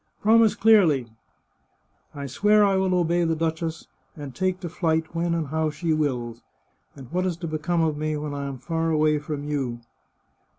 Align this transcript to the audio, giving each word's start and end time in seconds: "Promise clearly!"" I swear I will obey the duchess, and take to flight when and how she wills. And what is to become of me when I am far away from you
"Promise 0.23 0.55
clearly!"" 0.55 1.09
I 2.15 2.25
swear 2.25 2.65
I 2.65 2.75
will 2.75 2.95
obey 2.95 3.23
the 3.23 3.35
duchess, 3.35 3.85
and 4.17 4.33
take 4.33 4.59
to 4.61 4.67
flight 4.67 5.13
when 5.13 5.35
and 5.35 5.49
how 5.49 5.69
she 5.69 5.93
wills. 5.93 6.41
And 6.95 7.11
what 7.11 7.27
is 7.27 7.37
to 7.37 7.47
become 7.47 7.83
of 7.83 7.97
me 7.97 8.17
when 8.17 8.33
I 8.33 8.47
am 8.47 8.57
far 8.57 8.89
away 8.89 9.19
from 9.19 9.43
you 9.43 9.79